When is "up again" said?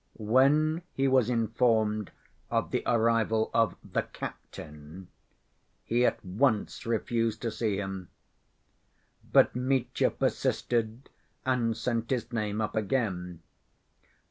12.61-13.43